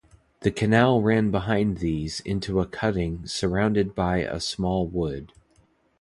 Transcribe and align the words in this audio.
The 0.39 0.49
canal 0.49 0.99
ran 0.99 1.29
behind 1.29 1.77
these 1.77 2.21
into 2.21 2.59
a 2.59 2.65
cutting 2.65 3.27
surrounded 3.27 3.93
by 3.93 4.21
a 4.23 4.39
small 4.39 4.87
wood. 4.87 5.31